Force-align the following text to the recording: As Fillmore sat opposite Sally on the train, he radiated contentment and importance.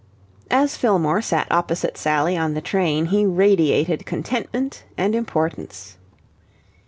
As 0.49 0.75
Fillmore 0.77 1.21
sat 1.21 1.45
opposite 1.51 1.95
Sally 1.95 2.35
on 2.35 2.55
the 2.55 2.59
train, 2.61 3.05
he 3.13 3.23
radiated 3.23 4.03
contentment 4.07 4.83
and 4.97 5.13
importance. 5.13 5.97